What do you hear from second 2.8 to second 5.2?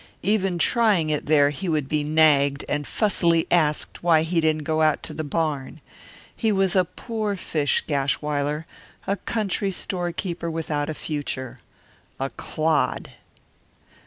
fussily asked why he didn't go out to